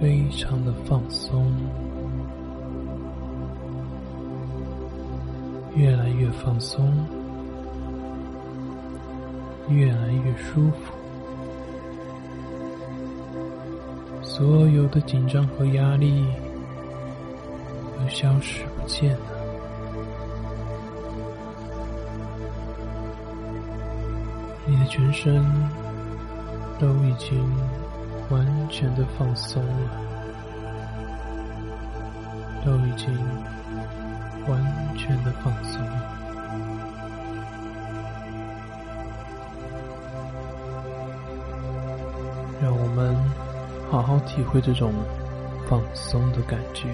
[0.00, 1.52] 非常的放松。
[5.74, 6.92] 越来越放松，
[9.68, 10.92] 越来越舒服，
[14.22, 16.24] 所有的紧张和压力
[17.98, 19.20] 都消失不见了。
[24.66, 25.44] 你的全身
[26.78, 27.44] 都已经
[28.30, 29.90] 完全的放松了，
[32.64, 33.08] 都已经。
[34.48, 34.64] 完
[34.96, 35.92] 全的放松了，
[42.62, 43.14] 让我们
[43.90, 44.90] 好好体会这种
[45.68, 46.88] 放松的感觉。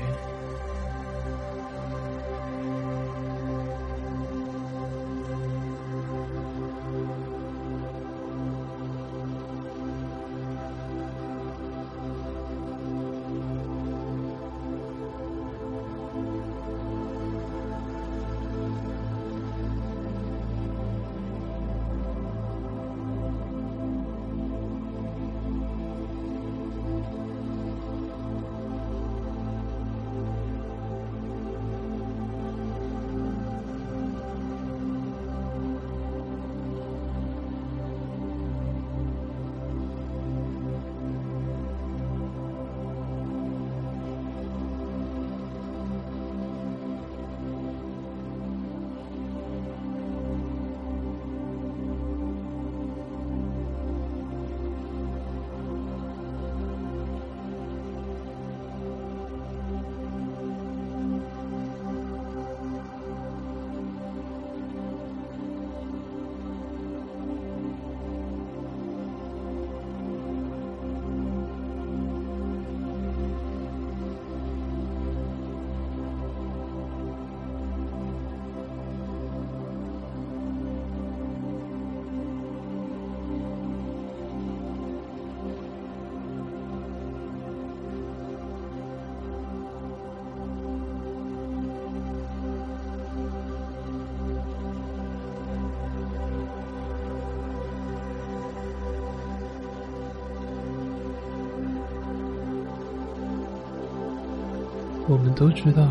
[105.06, 105.86] 我们都知道，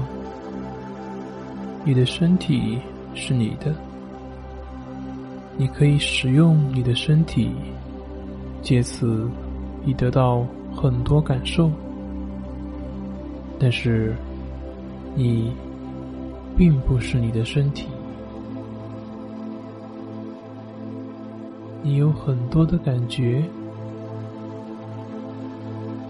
[1.86, 2.80] 你的身体
[3.14, 3.74] 是你的，
[5.56, 7.52] 你可以使用你的身体，
[8.64, 9.30] 借此
[9.86, 10.44] 以得到
[10.76, 11.70] 很多感受。
[13.60, 14.16] 但是，
[15.16, 15.54] 你
[16.58, 17.88] 并不是你的身体，
[21.84, 23.44] 你有很多的感觉，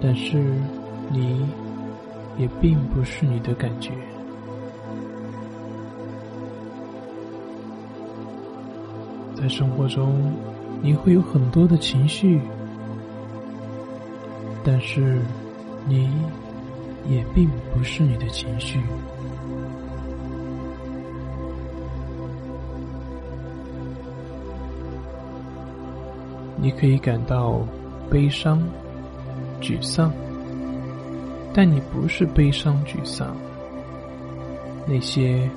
[0.01, 0.41] 但是
[1.11, 1.45] 你。
[2.37, 3.91] 也并不是你的感觉，
[9.35, 10.33] 在生活中，
[10.81, 12.41] 你会有很多的情绪，
[14.63, 15.21] 但是
[15.87, 16.09] 你
[17.07, 18.79] 也并不是你的情绪。
[26.55, 27.59] 你可以感到
[28.09, 28.61] 悲伤、
[29.61, 30.11] 沮丧。
[31.53, 33.35] 但你不是悲伤、沮丧，
[34.87, 35.47] 那些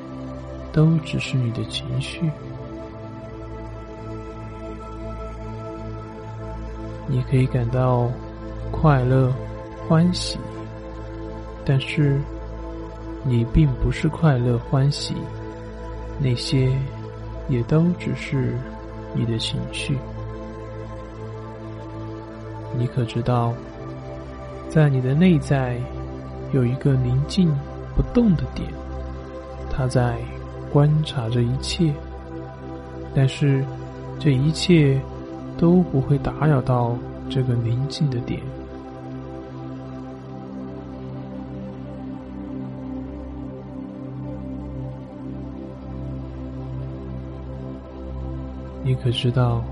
[0.73, 2.31] 都只是你的情绪。
[7.09, 8.11] 你可以感到
[8.71, 9.33] 快乐、
[9.89, 10.39] 欢喜，
[11.65, 12.21] 但是
[13.25, 15.15] 你并不是快乐、欢喜，
[16.21, 16.71] 那些
[17.49, 18.55] 也都只是
[19.15, 19.97] 你的情绪。
[22.77, 23.55] 你可知道？
[24.77, 25.81] 在你的内在
[26.53, 27.49] 有一个宁静
[27.97, 28.69] 不动的点，
[29.71, 30.19] 它在
[30.71, 31.91] 观察着一切，
[33.15, 33.65] 但是
[34.19, 35.01] 这一切
[35.57, 36.95] 都不会打扰到
[37.31, 38.39] 这个宁静的点。
[48.85, 49.65] 你可知道，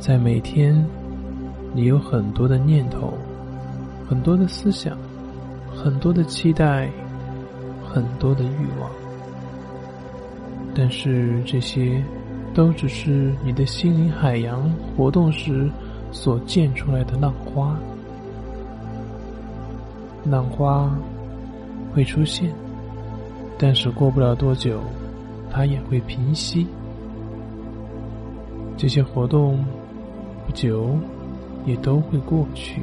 [0.00, 0.84] 在每天。
[1.76, 3.12] 你有很多的念头，
[4.08, 4.96] 很多的思想，
[5.74, 6.88] 很多的期待，
[7.84, 8.88] 很多的欲望，
[10.72, 12.00] 但是这些
[12.54, 15.68] 都只是你的心灵海洋活动时
[16.12, 17.76] 所溅出来的浪花。
[20.24, 20.88] 浪花
[21.92, 22.52] 会出现，
[23.58, 24.80] 但是过不了多久，
[25.50, 26.68] 它也会平息。
[28.76, 29.58] 这些活动
[30.46, 30.96] 不久。
[31.66, 32.82] 也都会过去，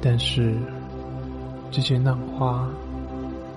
[0.00, 0.54] 但是
[1.70, 2.68] 这些浪花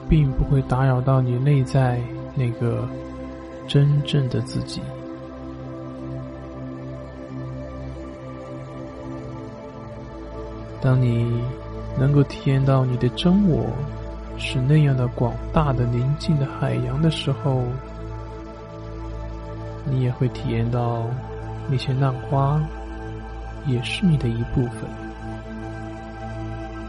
[0.10, 2.02] 并不会打扰到你内在
[2.34, 2.88] 那个
[3.68, 4.82] 真正的自己。
[10.82, 11.44] 当你
[12.00, 13.68] 能够体验到你的真我
[14.38, 17.62] 是那样的广大的宁静的海洋的时候。
[19.92, 21.06] 你也会体验到，
[21.70, 22.62] 那些浪花
[23.66, 24.90] 也是你的一部分，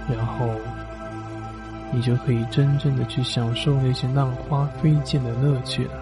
[0.09, 0.47] 然后
[1.93, 5.93] 你就可以真正的去享受那些浪花飞溅的乐趣了。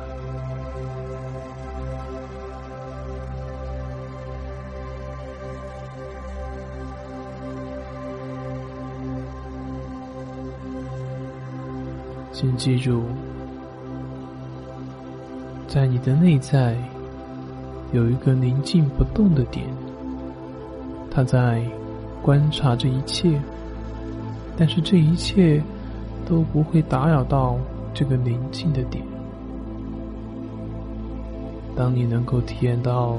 [12.32, 13.02] 请记住。
[15.68, 16.74] 在你的内在
[17.92, 19.66] 有一个宁静不动的点，
[21.10, 21.62] 它在
[22.22, 23.38] 观察这一切，
[24.56, 25.62] 但是这一切
[26.26, 27.58] 都不会打扰到
[27.92, 29.04] 这个宁静的点。
[31.76, 33.18] 当你能够体验到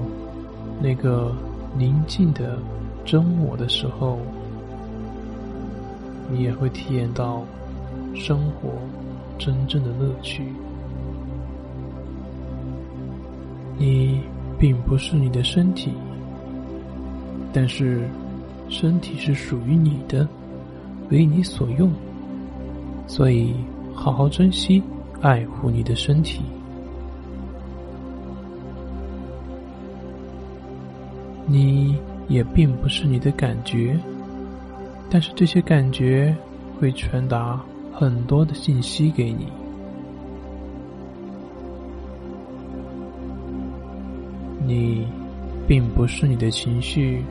[0.82, 1.32] 那个
[1.78, 2.58] 宁静的
[3.06, 4.18] 真我的时候，
[6.32, 7.44] 你也会体验到
[8.16, 8.72] 生活
[9.38, 10.52] 真正的乐趣。
[13.80, 14.20] 你
[14.60, 15.94] 并不是你的身体，
[17.54, 18.06] 但是
[18.68, 20.28] 身体是属于你的，
[21.10, 21.90] 为你所用，
[23.08, 23.56] 所以
[23.96, 24.84] 好好珍惜、
[25.22, 26.42] 爱护你的身体。
[31.48, 33.98] 你也并不是你的感觉，
[35.10, 36.36] 但是这些感觉
[36.78, 37.60] 会传达
[37.94, 39.48] 很多的信息给你。
[44.70, 45.08] 你
[45.68, 47.24] 并不是你的情绪，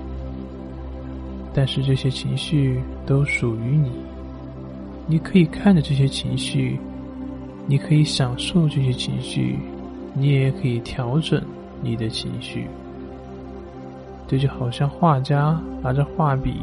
[1.55, 3.93] 但是这些情绪都属于你。
[5.07, 6.81] 你可以看着这些情绪，
[7.65, 9.57] 你可以享受这些情绪，
[10.15, 11.41] 你也可以调整
[11.81, 12.67] 你的情绪。
[14.27, 16.55] 这就好像画家拿着画笔，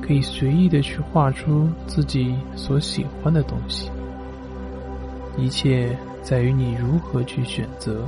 [0.00, 3.90] 可以随意的去画出自己所喜欢的东西。
[5.36, 8.02] 一切在于你如何去选择。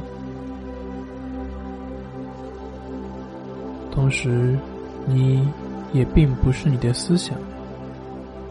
[4.03, 4.59] 同时，
[5.07, 5.47] 你
[5.93, 7.39] 也并不是你的思想，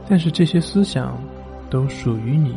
[0.07, 1.21] 但是这些思想
[1.69, 2.55] 都属于你。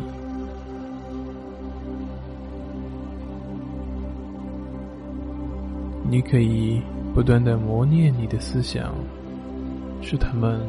[6.09, 6.81] 你可以
[7.13, 8.95] 不断的磨练你的思想，
[10.01, 10.61] 使他们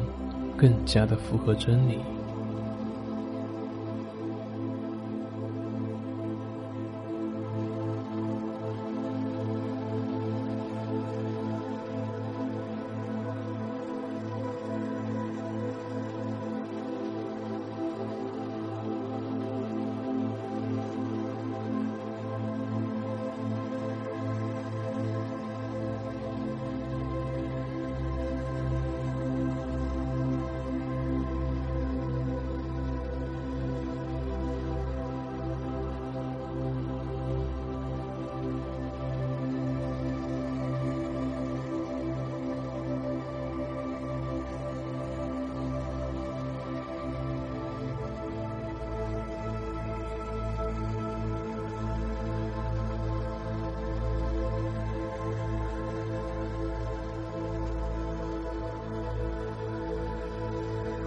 [0.56, 1.96] 更加的符合真理。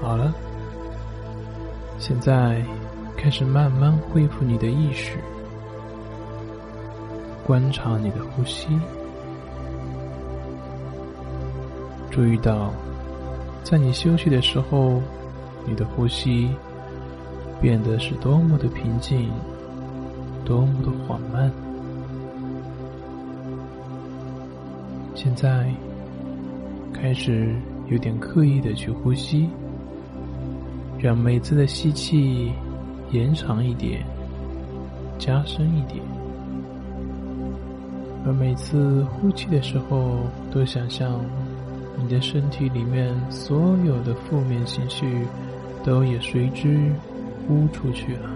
[0.09, 0.33] 好了，
[1.99, 2.65] 现在
[3.15, 5.19] 开始慢慢恢复你的意识，
[7.45, 8.69] 观察你的呼吸，
[12.09, 12.73] 注意到，
[13.63, 14.99] 在你休息的时候，
[15.67, 16.49] 你的呼吸
[17.61, 19.29] 变得是多么的平静，
[20.43, 21.51] 多么的缓慢。
[25.13, 25.71] 现在
[26.91, 27.55] 开始
[27.89, 29.47] 有点刻意的去呼吸。
[31.01, 32.51] 让每次的吸气
[33.11, 34.05] 延长一点，
[35.17, 36.03] 加深一点；
[38.25, 40.17] 而每次呼气的时候，
[40.51, 41.21] 都想象
[41.97, 45.25] 你的身体里面所有的负面情绪
[45.85, 46.91] 都也随之
[47.47, 48.29] 呼出去了。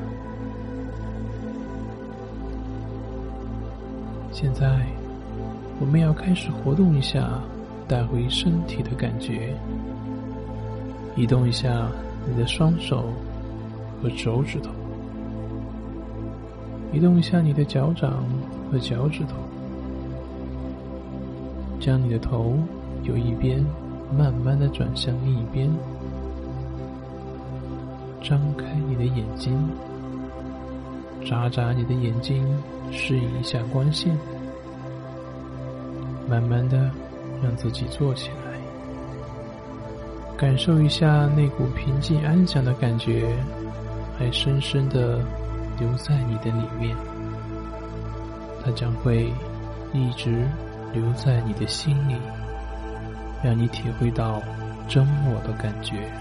[4.31, 4.87] 现在，
[5.81, 7.41] 我们要开始活动一下
[7.89, 9.53] 带回身体的感觉，
[11.17, 11.91] 移动一下。
[12.27, 13.05] 你的双手
[14.01, 14.69] 和手指头，
[16.91, 18.23] 移动一下你的脚掌
[18.71, 19.35] 和脚趾头，
[21.79, 22.57] 将你的头
[23.03, 23.63] 由一边
[24.17, 25.69] 慢慢的转向另一边，
[28.21, 29.53] 张开你的眼睛，
[31.25, 32.45] 眨眨你的眼睛，
[32.91, 34.17] 适应一下光线，
[36.29, 36.89] 慢慢的
[37.41, 38.42] 让自己坐起来。
[40.37, 43.33] 感受一下那股平静安详的感觉，
[44.17, 45.19] 还深深的
[45.79, 46.95] 留在你的里面。
[48.63, 49.31] 它将会
[49.93, 50.47] 一直
[50.93, 52.15] 留在你的心里，
[53.43, 54.41] 让你体会到
[54.87, 56.11] 真我的感觉。